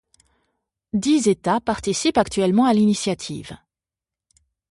Dix 0.93 1.27
états 1.27 1.59
participent 1.61 2.17
actuellement 2.17 2.65
à 2.65 2.73
l’initiative. 2.73 3.55